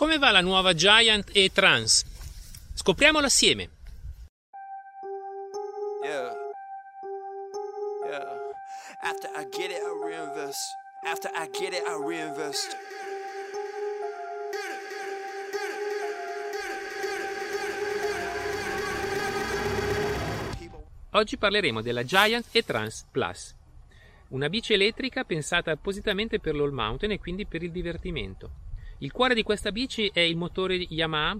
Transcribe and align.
Come 0.00 0.16
va 0.16 0.30
la 0.30 0.40
nuova 0.40 0.72
Giant 0.72 1.28
e 1.34 1.50
Trans? 1.52 2.06
Scopriamolo 2.72 3.26
assieme. 3.26 3.68
Yeah. 6.02 6.32
Yeah. 8.08 8.26
After 9.02 9.30
I 9.36 9.46
get 9.50 9.70
it, 9.70 9.76
I 9.76 9.92
reinvest. 10.02 10.56
After 11.04 11.30
I 11.34 11.50
get 11.50 11.74
it, 11.74 11.82
I 11.86 12.02
reinvest. 12.02 12.78
Oggi 21.10 21.36
parleremo 21.36 21.82
della 21.82 22.04
Giant 22.04 22.46
e 22.52 22.64
Trans 22.64 23.04
Plus, 23.10 23.54
una 24.28 24.48
bici 24.48 24.72
elettrica 24.72 25.24
pensata 25.24 25.70
appositamente 25.70 26.40
per 26.40 26.54
l'all 26.54 26.72
mountain 26.72 27.12
e 27.12 27.18
quindi 27.18 27.44
per 27.44 27.62
il 27.62 27.70
divertimento. 27.70 28.68
Il 29.02 29.12
cuore 29.12 29.34
di 29.34 29.42
questa 29.42 29.72
bici 29.72 30.10
è 30.12 30.20
il 30.20 30.36
motore 30.36 30.74
Yamaha 30.74 31.34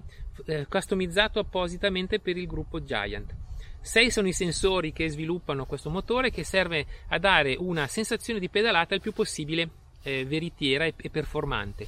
eh, 0.45 0.65
customizzato 0.67 1.37
appositamente 1.37 2.19
per 2.19 2.35
il 2.35 2.47
gruppo 2.47 2.83
Giant. 2.83 3.35
Sei 3.79 4.09
sono 4.09 4.27
i 4.27 4.33
sensori 4.33 4.91
che 4.91 5.09
sviluppano 5.09 5.67
questo 5.67 5.91
motore 5.91 6.31
che 6.31 6.43
serve 6.43 6.85
a 7.09 7.19
dare 7.19 7.55
una 7.57 7.85
sensazione 7.85 8.39
di 8.39 8.49
pedalata 8.49 8.95
il 8.95 9.01
più 9.01 9.11
possibile 9.11 9.69
eh, 10.01 10.25
veritiera 10.25 10.85
e, 10.85 10.95
e 10.97 11.09
performante. 11.11 11.87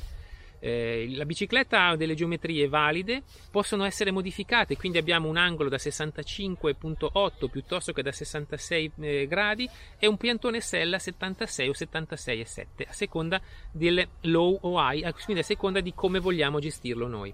Eh, 0.65 1.07
la 1.09 1.25
bicicletta 1.25 1.87
ha 1.87 1.95
delle 1.97 2.15
geometrie 2.15 2.69
valide, 2.69 3.23
possono 3.51 3.83
essere 3.83 4.11
modificate, 4.11 4.77
quindi 4.77 4.97
abbiamo 4.97 5.27
un 5.27 5.35
angolo 5.35 5.67
da 5.67 5.75
65.8 5.75 7.49
piuttosto 7.49 7.91
che 7.91 8.01
da 8.01 8.13
66 8.13 8.91
eh, 9.01 9.27
gradi 9.27 9.69
e 9.99 10.07
un 10.07 10.15
piantone 10.15 10.61
sella 10.61 10.99
76 10.99 11.67
o 11.67 11.73
76,7 11.73 12.65
a 12.87 12.93
seconda 12.93 13.41
del 13.73 14.07
low 14.21 14.57
o 14.61 14.75
high, 14.79 15.13
quindi 15.25 15.41
a 15.41 15.45
seconda 15.45 15.81
di 15.81 15.93
come 15.93 16.19
vogliamo 16.19 16.59
gestirlo 16.59 17.09
noi. 17.09 17.33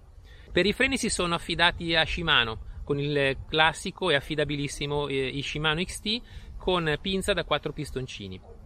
Per 0.52 0.66
i 0.66 0.74
freni 0.74 0.98
si 0.98 1.10
sono 1.10 1.36
affidati 1.36 1.94
a 1.94 2.04
Shimano 2.04 2.82
con 2.84 3.00
il 3.00 3.38
classico 3.48 4.10
e 4.10 4.16
affidabilissimo 4.16 5.08
eh, 5.08 5.40
Shimano 5.44 5.84
XT 5.84 6.22
con 6.58 6.98
pinza 7.00 7.34
da 7.34 7.44
4 7.44 7.74
pistoncini. 7.74 8.59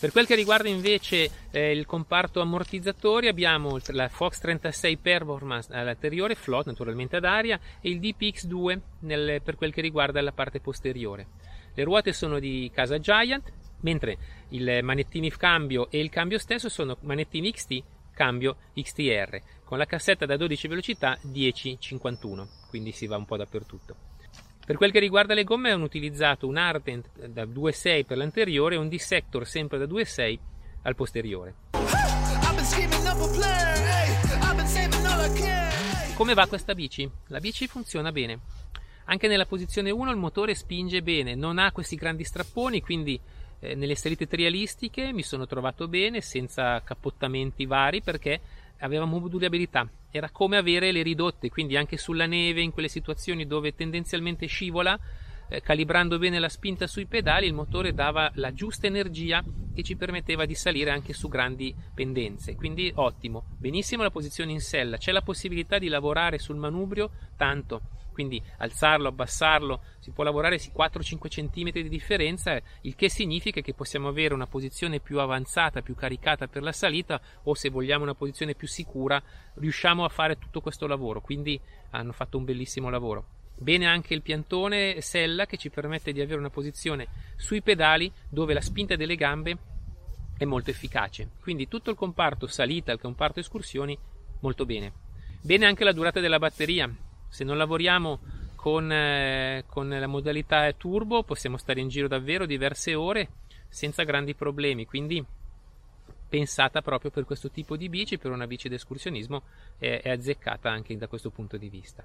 Per 0.00 0.12
quel 0.12 0.24
che 0.24 0.34
riguarda 0.34 0.66
invece 0.66 1.30
eh, 1.50 1.72
il 1.72 1.84
comparto 1.84 2.40
ammortizzatori 2.40 3.28
abbiamo 3.28 3.78
la 3.88 4.08
Fox 4.08 4.38
36 4.38 4.96
Performance 4.96 5.70
all'anteriore, 5.74 6.34
float 6.34 6.64
naturalmente 6.64 7.16
ad 7.16 7.26
aria 7.26 7.60
e 7.82 7.90
il 7.90 8.00
DPX2 8.00 8.80
nel, 9.00 9.42
per 9.42 9.56
quel 9.56 9.74
che 9.74 9.82
riguarda 9.82 10.22
la 10.22 10.32
parte 10.32 10.58
posteriore. 10.60 11.26
Le 11.74 11.84
ruote 11.84 12.14
sono 12.14 12.38
di 12.38 12.70
casa 12.72 12.98
Giant, 12.98 13.52
mentre 13.80 14.16
i 14.48 14.80
manettini 14.82 15.30
cambio 15.30 15.90
e 15.90 16.00
il 16.00 16.08
cambio 16.08 16.38
stesso 16.38 16.70
sono 16.70 16.96
manettini 17.02 17.52
XT 17.52 17.82
cambio 18.14 18.56
XTR 18.74 19.40
con 19.64 19.76
la 19.76 19.84
cassetta 19.84 20.24
da 20.24 20.38
12 20.38 20.66
velocità 20.66 21.18
10-51, 21.26 22.46
quindi 22.70 22.92
si 22.92 23.06
va 23.06 23.16
un 23.18 23.26
po' 23.26 23.36
dappertutto. 23.36 24.09
Per 24.70 24.78
quel 24.78 24.92
che 24.92 25.00
riguarda 25.00 25.34
le 25.34 25.42
gomme 25.42 25.72
hanno 25.72 25.82
utilizzato 25.82 26.46
un 26.46 26.56
Ardent 26.56 27.26
da 27.26 27.42
2.6 27.42 28.04
per 28.04 28.16
l'anteriore 28.16 28.76
e 28.76 28.78
un 28.78 28.88
Dissector 28.88 29.44
sempre 29.44 29.78
da 29.78 29.84
2.6 29.84 30.38
al 30.82 30.94
posteriore. 30.94 31.54
Come 36.14 36.34
va 36.34 36.46
questa 36.46 36.74
bici? 36.76 37.10
La 37.26 37.40
bici 37.40 37.66
funziona 37.66 38.12
bene. 38.12 38.38
Anche 39.06 39.26
nella 39.26 39.44
posizione 39.44 39.90
1 39.90 40.08
il 40.08 40.16
motore 40.16 40.54
spinge 40.54 41.02
bene, 41.02 41.34
non 41.34 41.58
ha 41.58 41.72
questi 41.72 41.96
grandi 41.96 42.22
strapponi, 42.22 42.80
quindi 42.80 43.20
eh, 43.58 43.74
nelle 43.74 43.96
salite 43.96 44.28
trialistiche 44.28 45.12
mi 45.12 45.24
sono 45.24 45.46
trovato 45.46 45.88
bene 45.88 46.20
senza 46.20 46.80
cappottamenti 46.84 47.66
vari 47.66 48.02
perché 48.02 48.40
aveva 48.80 49.04
modulabilità, 49.04 49.88
era 50.10 50.30
come 50.30 50.56
avere 50.56 50.92
le 50.92 51.02
ridotte, 51.02 51.48
quindi 51.48 51.76
anche 51.76 51.96
sulla 51.96 52.26
neve, 52.26 52.60
in 52.60 52.72
quelle 52.72 52.88
situazioni 52.88 53.46
dove 53.46 53.74
tendenzialmente 53.74 54.46
scivola, 54.46 54.98
eh, 55.50 55.60
calibrando 55.60 56.18
bene 56.18 56.38
la 56.38 56.48
spinta 56.48 56.86
sui 56.86 57.06
pedali, 57.06 57.46
il 57.46 57.52
motore 57.52 57.92
dava 57.92 58.30
la 58.34 58.52
giusta 58.52 58.86
energia 58.86 59.44
che 59.74 59.82
ci 59.82 59.96
permetteva 59.96 60.46
di 60.46 60.54
salire 60.54 60.90
anche 60.90 61.12
su 61.12 61.28
grandi 61.28 61.74
pendenze. 61.92 62.54
Quindi 62.54 62.90
ottimo, 62.94 63.44
benissimo 63.58 64.02
la 64.02 64.10
posizione 64.10 64.52
in 64.52 64.60
sella, 64.60 64.96
c'è 64.96 65.10
la 65.10 65.22
possibilità 65.22 65.78
di 65.78 65.88
lavorare 65.88 66.38
sul 66.38 66.56
manubrio? 66.56 67.10
Tanto. 67.36 67.98
Quindi 68.12 68.42
alzarlo, 68.58 69.08
abbassarlo, 69.08 69.80
si 69.98 70.10
può 70.10 70.24
lavorare 70.24 70.58
su 70.58 70.70
4-5 70.76 71.28
cm 71.28 71.70
di 71.70 71.88
differenza, 71.88 72.60
il 72.82 72.94
che 72.94 73.08
significa 73.08 73.60
che 73.60 73.72
possiamo 73.72 74.08
avere 74.08 74.34
una 74.34 74.46
posizione 74.46 75.00
più 75.00 75.20
avanzata, 75.20 75.80
più 75.80 75.94
caricata 75.94 76.46
per 76.46 76.62
la 76.62 76.72
salita 76.72 77.20
o 77.44 77.54
se 77.54 77.70
vogliamo 77.70 78.02
una 78.02 78.14
posizione 78.14 78.54
più 78.54 78.68
sicura, 78.68 79.22
riusciamo 79.54 80.04
a 80.04 80.08
fare 80.08 80.38
tutto 80.38 80.60
questo 80.60 80.86
lavoro, 80.86 81.20
quindi 81.20 81.58
hanno 81.90 82.12
fatto 82.12 82.36
un 82.36 82.44
bellissimo 82.44 82.90
lavoro. 82.90 83.39
Bene 83.60 83.86
anche 83.86 84.14
il 84.14 84.22
piantone 84.22 85.02
sella 85.02 85.44
che 85.44 85.58
ci 85.58 85.68
permette 85.68 86.12
di 86.12 86.22
avere 86.22 86.38
una 86.38 86.48
posizione 86.48 87.08
sui 87.36 87.60
pedali 87.60 88.10
dove 88.26 88.54
la 88.54 88.62
spinta 88.62 88.96
delle 88.96 89.16
gambe 89.16 89.58
è 90.38 90.46
molto 90.46 90.70
efficace. 90.70 91.28
Quindi 91.42 91.68
tutto 91.68 91.90
il 91.90 91.96
comparto 91.96 92.46
salita, 92.46 92.90
il 92.90 92.98
comparto 92.98 93.38
escursioni, 93.38 93.98
molto 94.40 94.64
bene. 94.64 94.92
Bene 95.42 95.66
anche 95.66 95.84
la 95.84 95.92
durata 95.92 96.20
della 96.20 96.38
batteria, 96.38 96.90
se 97.28 97.44
non 97.44 97.58
lavoriamo 97.58 98.18
con, 98.56 98.90
eh, 98.90 99.64
con 99.66 99.90
la 99.90 100.06
modalità 100.06 100.72
turbo 100.72 101.22
possiamo 101.22 101.58
stare 101.58 101.80
in 101.80 101.88
giro 101.88 102.08
davvero 102.08 102.46
diverse 102.46 102.94
ore 102.94 103.28
senza 103.68 104.04
grandi 104.04 104.34
problemi, 104.34 104.86
quindi 104.86 105.22
pensata 106.30 106.80
proprio 106.80 107.10
per 107.10 107.26
questo 107.26 107.50
tipo 107.50 107.76
di 107.76 107.90
bici, 107.90 108.16
per 108.16 108.30
una 108.30 108.46
bici 108.46 108.70
d'escursionismo, 108.70 109.42
è, 109.78 110.00
è 110.02 110.10
azzeccata 110.10 110.70
anche 110.70 110.96
da 110.96 111.08
questo 111.08 111.28
punto 111.28 111.58
di 111.58 111.68
vista. 111.68 112.02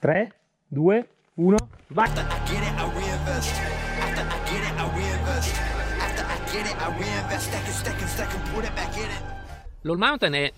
3, 0.00 0.34
2, 0.72 1.08
1, 1.34 1.56
vai! 1.88 2.08
L'All 9.80 9.98
Mountain 9.98 10.32
è 10.34 10.52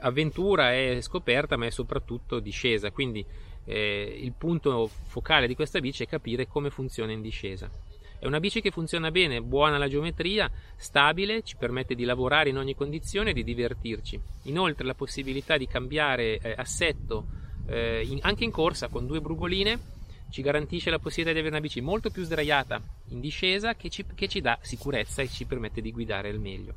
avventura, 0.00 0.72
è 0.72 1.00
scoperta, 1.00 1.56
ma 1.56 1.66
è 1.66 1.70
soprattutto 1.70 2.40
discesa, 2.40 2.90
quindi 2.90 3.24
eh, 3.64 4.18
il 4.20 4.32
punto 4.36 4.90
focale 5.06 5.46
di 5.46 5.54
questa 5.54 5.78
bici 5.78 6.02
è 6.02 6.08
capire 6.08 6.48
come 6.48 6.70
funziona 6.70 7.12
in 7.12 7.20
discesa. 7.20 7.70
È 8.18 8.26
una 8.26 8.40
bici 8.40 8.60
che 8.60 8.72
funziona 8.72 9.12
bene, 9.12 9.42
buona 9.42 9.78
la 9.78 9.88
geometria, 9.88 10.50
stabile, 10.74 11.44
ci 11.44 11.54
permette 11.56 11.94
di 11.94 12.02
lavorare 12.02 12.48
in 12.48 12.58
ogni 12.58 12.74
condizione 12.74 13.30
e 13.30 13.32
di 13.32 13.44
divertirci. 13.44 14.20
Inoltre 14.44 14.84
la 14.84 14.94
possibilità 14.94 15.56
di 15.56 15.68
cambiare 15.68 16.38
eh, 16.38 16.52
assetto 16.56 17.41
eh, 17.66 18.04
in, 18.06 18.18
anche 18.22 18.44
in 18.44 18.50
corsa 18.50 18.88
con 18.88 19.06
due 19.06 19.20
brugoline 19.20 19.90
ci 20.30 20.42
garantisce 20.42 20.90
la 20.90 20.98
possibilità 20.98 21.32
di 21.32 21.40
avere 21.40 21.54
una 21.54 21.62
bici 21.62 21.80
molto 21.80 22.10
più 22.10 22.24
sdraiata 22.24 22.80
in 23.08 23.20
discesa 23.20 23.74
che 23.74 23.90
ci, 23.90 24.04
che 24.14 24.28
ci 24.28 24.40
dà 24.40 24.58
sicurezza 24.62 25.20
e 25.20 25.28
ci 25.28 25.44
permette 25.44 25.82
di 25.82 25.92
guidare 25.92 26.30
al 26.30 26.38
meglio. 26.38 26.74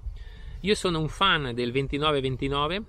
Io 0.61 0.75
sono 0.75 0.99
un 0.99 1.07
fan 1.07 1.53
del 1.53 1.71
29-29 1.71 2.81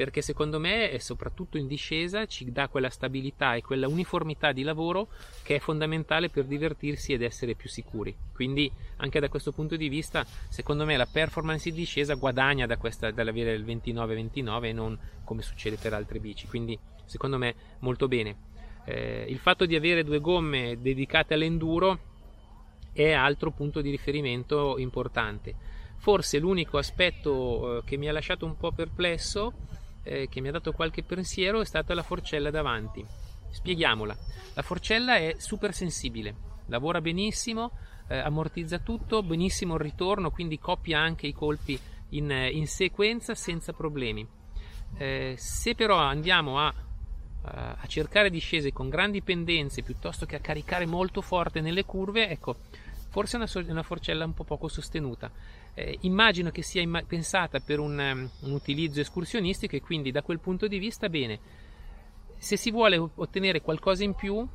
perché 0.00 0.22
secondo 0.22 0.58
me, 0.58 0.96
soprattutto 0.98 1.58
in 1.58 1.66
discesa, 1.66 2.24
ci 2.24 2.50
dà 2.50 2.68
quella 2.68 2.88
stabilità 2.88 3.54
e 3.54 3.60
quella 3.60 3.86
uniformità 3.86 4.50
di 4.50 4.62
lavoro 4.62 5.08
che 5.42 5.56
è 5.56 5.58
fondamentale 5.58 6.30
per 6.30 6.46
divertirsi 6.46 7.12
ed 7.12 7.20
essere 7.20 7.54
più 7.54 7.68
sicuri. 7.68 8.16
Quindi, 8.32 8.72
anche 8.96 9.20
da 9.20 9.28
questo 9.28 9.52
punto 9.52 9.76
di 9.76 9.90
vista, 9.90 10.24
secondo 10.48 10.86
me 10.86 10.96
la 10.96 11.04
performance 11.04 11.68
in 11.68 11.74
discesa 11.74 12.14
guadagna 12.14 12.64
da 12.64 12.78
questa, 12.78 13.10
dall'avere 13.10 13.52
il 13.52 13.62
29-29 13.62 14.64
e 14.64 14.72
non 14.72 14.98
come 15.22 15.42
succede 15.42 15.76
per 15.76 15.92
altre 15.92 16.18
bici. 16.18 16.46
Quindi, 16.46 16.78
secondo 17.04 17.36
me, 17.36 17.54
molto 17.80 18.08
bene. 18.08 18.36
Eh, 18.86 19.26
il 19.28 19.38
fatto 19.38 19.66
di 19.66 19.76
avere 19.76 20.02
due 20.02 20.20
gomme 20.20 20.78
dedicate 20.80 21.34
all'enduro 21.34 21.98
è 22.94 23.12
altro 23.12 23.50
punto 23.50 23.82
di 23.82 23.90
riferimento 23.90 24.78
importante. 24.78 25.54
Forse 25.98 26.38
l'unico 26.38 26.78
aspetto 26.78 27.80
eh, 27.80 27.84
che 27.84 27.98
mi 27.98 28.08
ha 28.08 28.12
lasciato 28.12 28.46
un 28.46 28.56
po' 28.56 28.72
perplesso 28.72 29.52
eh, 30.02 30.28
che 30.28 30.40
mi 30.40 30.48
ha 30.48 30.52
dato 30.52 30.72
qualche 30.72 31.02
pensiero 31.02 31.60
è 31.60 31.64
stata 31.64 31.94
la 31.94 32.02
forcella 32.02 32.50
davanti. 32.50 33.04
Spieghiamola. 33.50 34.16
La 34.54 34.62
forcella 34.62 35.16
è 35.16 35.34
super 35.38 35.72
sensibile, 35.74 36.34
lavora 36.66 37.00
benissimo, 37.00 37.72
eh, 38.08 38.18
ammortizza 38.18 38.78
tutto, 38.78 39.22
benissimo 39.22 39.74
il 39.74 39.80
ritorno, 39.80 40.30
quindi 40.30 40.58
coppia 40.58 40.98
anche 41.00 41.26
i 41.26 41.32
colpi 41.32 41.78
in, 42.10 42.30
in 42.30 42.66
sequenza 42.66 43.34
senza 43.34 43.72
problemi. 43.72 44.26
Eh, 44.98 45.34
se 45.36 45.74
però 45.74 45.96
andiamo 45.96 46.58
a, 46.58 46.74
a 47.42 47.86
cercare 47.86 48.28
discese 48.28 48.72
con 48.72 48.88
grandi 48.88 49.22
pendenze 49.22 49.82
piuttosto 49.82 50.26
che 50.26 50.36
a 50.36 50.40
caricare 50.40 50.86
molto 50.86 51.20
forte 51.22 51.60
nelle 51.60 51.84
curve, 51.84 52.28
ecco, 52.28 52.56
forse 53.10 53.36
è 53.36 53.40
una, 53.40 53.70
una 53.70 53.82
forcella 53.82 54.24
un 54.24 54.32
po' 54.32 54.44
poco 54.44 54.68
sostenuta. 54.68 55.30
Eh, 55.74 55.98
immagino 56.02 56.50
che 56.50 56.62
sia 56.62 56.80
imma- 56.80 57.02
pensata 57.02 57.60
per 57.60 57.78
un, 57.78 57.98
um, 57.98 58.30
un, 58.48 58.52
utilizzo 58.52 59.00
escursionistico 59.00 59.76
e 59.76 59.80
quindi 59.80 60.10
da 60.10 60.22
quel 60.22 60.38
punto 60.38 60.66
di 60.66 60.78
vista 60.78 61.08
bene. 61.08 61.38
Se 62.38 62.56
si 62.56 62.70
vuole 62.70 62.96
ottenere 62.96 63.60
qualcosa 63.60 64.02
in 64.02 64.14
più, 64.14 64.46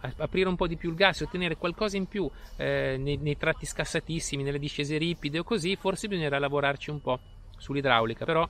aprire 0.00 0.48
un 0.48 0.54
po' 0.54 0.68
di 0.68 0.76
più 0.76 0.90
il 0.90 0.94
gas 0.94 1.22
ottenere 1.22 1.56
qualcosa 1.56 1.96
in 1.96 2.06
più 2.06 2.30
eh, 2.56 2.96
nei, 2.98 3.16
nei, 3.16 3.36
tratti 3.36 3.66
scassatissimi, 3.66 4.44
nelle 4.44 4.60
discese 4.60 4.96
ripide 4.98 5.40
o 5.40 5.42
così, 5.42 5.74
forse 5.74 6.06
bisognerà 6.06 6.38
lavorarci 6.38 6.90
un 6.90 7.00
po' 7.00 7.18
sull'idraulica, 7.56 8.24
però 8.24 8.48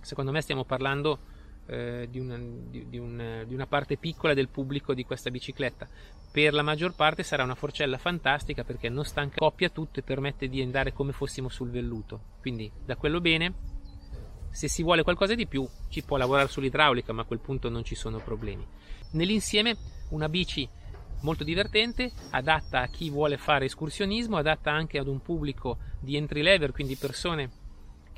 secondo 0.00 0.30
me 0.30 0.42
stiamo 0.42 0.64
parlando 0.64 1.18
eh, 1.68 2.08
di, 2.10 2.18
una, 2.18 2.38
di, 2.38 2.88
di, 2.88 2.98
un, 2.98 3.44
di, 3.46 3.54
una, 3.54 3.66
parte 3.66 3.98
piccola 3.98 4.32
del 4.32 4.48
pubblico 4.48 4.94
di 4.94 5.04
questa 5.04 5.30
bicicletta. 5.30 5.86
Per 6.32 6.52
la 6.52 6.62
maggior 6.62 6.94
parte 6.94 7.22
sarà 7.22 7.42
una 7.42 7.54
forcella 7.54 7.98
fantastica 7.98 8.64
perché 8.64 8.88
non 8.88 9.04
stanca, 9.04 9.36
coppia 9.36 9.68
tutto 9.68 10.00
e 10.00 10.02
permette 10.02 10.48
di 10.48 10.62
andare 10.62 10.92
come 10.92 11.12
fossimo 11.12 11.48
sul 11.48 11.70
velluto. 11.70 12.20
Quindi 12.40 12.70
da 12.84 12.96
quello 12.96 13.20
bene. 13.20 13.76
Se 14.50 14.66
si 14.66 14.82
vuole 14.82 15.02
qualcosa 15.02 15.34
di 15.34 15.46
più, 15.46 15.68
ci 15.88 16.02
può 16.02 16.16
lavorare 16.16 16.48
sull'idraulica, 16.48 17.12
ma 17.12 17.22
a 17.22 17.26
quel 17.26 17.38
punto 17.38 17.68
non 17.68 17.84
ci 17.84 17.94
sono 17.94 18.18
problemi. 18.18 18.66
Nell'insieme, 19.12 19.76
una 20.08 20.28
bici 20.28 20.66
molto 21.20 21.44
divertente, 21.44 22.10
adatta 22.30 22.80
a 22.80 22.88
chi 22.88 23.10
vuole 23.10 23.36
fare 23.36 23.66
escursionismo, 23.66 24.38
adatta 24.38 24.72
anche 24.72 24.98
ad 24.98 25.06
un 25.06 25.20
pubblico 25.20 25.78
di 26.00 26.16
entry 26.16 26.40
level, 26.42 26.72
quindi 26.72 26.96
persone 26.96 27.50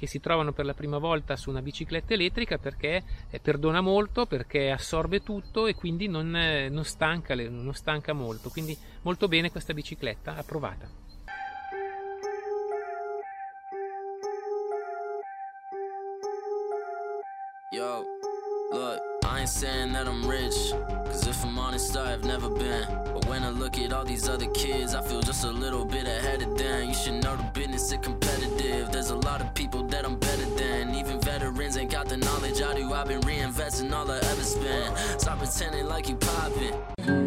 che 0.00 0.06
si 0.06 0.18
trovano 0.18 0.52
per 0.52 0.64
la 0.64 0.72
prima 0.72 0.96
volta 0.96 1.36
su 1.36 1.50
una 1.50 1.60
bicicletta 1.60 2.14
elettrica 2.14 2.56
perché 2.56 3.02
eh, 3.28 3.38
perdona 3.38 3.82
molto, 3.82 4.24
perché 4.24 4.70
assorbe 4.70 5.22
tutto 5.22 5.66
e 5.66 5.74
quindi 5.74 6.08
non, 6.08 6.34
eh, 6.34 6.70
non, 6.70 6.84
stanca, 6.84 7.34
non 7.34 7.74
stanca 7.74 8.14
molto. 8.14 8.48
Quindi 8.48 8.74
molto 9.02 9.28
bene 9.28 9.50
questa 9.50 9.74
bicicletta, 9.74 10.36
approvata. 10.36 10.88
Yo, 17.72 18.02
look, 18.72 18.98
I 19.24 19.40
ain't 19.40 19.48
saying 19.50 19.92
that 19.92 20.08
I'm 20.08 20.26
rich, 20.26 20.72
cause 21.04 21.26
if 21.28 21.44
I'm 21.44 21.58
honest, 21.58 21.94
I've 21.94 22.24
never 22.24 22.48
been. 22.48 23.19
When 23.40 23.48
I 23.48 23.58
look 23.58 23.78
at 23.78 23.90
all 23.90 24.04
these 24.04 24.28
other 24.28 24.48
kids, 24.48 24.94
I 24.94 25.00
feel 25.00 25.22
just 25.22 25.44
a 25.44 25.50
little 25.50 25.86
bit 25.86 26.06
ahead 26.06 26.42
of 26.42 26.58
them. 26.58 26.88
You 26.88 26.94
should 26.94 27.22
know 27.24 27.36
the 27.36 27.42
business 27.54 27.90
is 27.90 27.98
competitive. 28.02 28.92
There's 28.92 29.08
a 29.08 29.16
lot 29.16 29.40
of 29.40 29.54
people 29.54 29.82
that 29.84 30.04
I'm 30.04 30.18
better 30.18 30.44
than. 30.56 30.94
Even 30.94 31.18
veterans 31.22 31.78
ain't 31.78 31.90
got 31.90 32.10
the 32.10 32.18
knowledge 32.18 32.60
I 32.60 32.74
do. 32.74 32.92
I've 32.92 33.08
been 33.08 33.22
reinvesting 33.22 33.94
all 33.94 34.10
I 34.10 34.18
ever 34.18 34.42
spent. 34.42 34.98
Stop 35.18 35.38
pretending 35.38 35.86
like 35.86 36.10
you 36.10 36.16
poppin'. 36.16 37.19